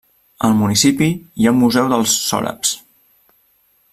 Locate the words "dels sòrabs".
1.93-2.75